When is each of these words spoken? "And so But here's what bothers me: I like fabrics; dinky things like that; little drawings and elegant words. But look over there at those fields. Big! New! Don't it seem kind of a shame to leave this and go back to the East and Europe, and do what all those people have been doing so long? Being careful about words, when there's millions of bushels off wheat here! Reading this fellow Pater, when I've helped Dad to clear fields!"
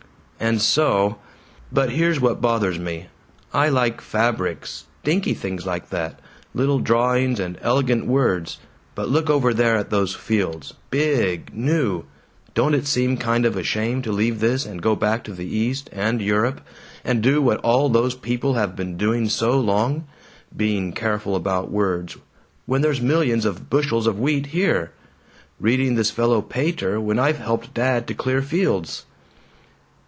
"And 0.43 0.59
so 0.59 1.17
But 1.71 1.91
here's 1.91 2.19
what 2.19 2.41
bothers 2.41 2.79
me: 2.79 3.09
I 3.53 3.69
like 3.69 4.01
fabrics; 4.01 4.85
dinky 5.03 5.35
things 5.35 5.67
like 5.67 5.91
that; 5.91 6.19
little 6.55 6.79
drawings 6.79 7.39
and 7.39 7.59
elegant 7.61 8.07
words. 8.07 8.57
But 8.95 9.07
look 9.07 9.29
over 9.29 9.53
there 9.53 9.75
at 9.77 9.91
those 9.91 10.15
fields. 10.15 10.73
Big! 10.89 11.53
New! 11.53 12.05
Don't 12.55 12.73
it 12.73 12.87
seem 12.87 13.17
kind 13.17 13.45
of 13.45 13.55
a 13.55 13.61
shame 13.61 14.01
to 14.01 14.11
leave 14.11 14.39
this 14.39 14.65
and 14.65 14.81
go 14.81 14.95
back 14.95 15.23
to 15.25 15.31
the 15.31 15.45
East 15.45 15.91
and 15.93 16.19
Europe, 16.23 16.61
and 17.05 17.21
do 17.21 17.39
what 17.39 17.59
all 17.59 17.87
those 17.87 18.15
people 18.15 18.55
have 18.55 18.75
been 18.75 18.97
doing 18.97 19.29
so 19.29 19.59
long? 19.59 20.05
Being 20.57 20.91
careful 20.91 21.35
about 21.35 21.69
words, 21.69 22.17
when 22.65 22.81
there's 22.81 22.99
millions 22.99 23.45
of 23.45 23.69
bushels 23.69 24.07
off 24.07 24.15
wheat 24.15 24.47
here! 24.47 24.91
Reading 25.59 25.93
this 25.93 26.09
fellow 26.09 26.41
Pater, 26.41 26.99
when 26.99 27.19
I've 27.19 27.37
helped 27.37 27.75
Dad 27.75 28.07
to 28.07 28.15
clear 28.15 28.41
fields!" 28.41 29.05